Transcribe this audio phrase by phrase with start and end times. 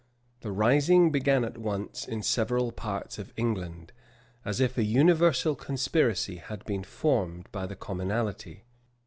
[0.39, 3.91] The rising began at once in several parts of England,
[4.43, 8.63] as if a universal conspiracy had been formed by the commonalty.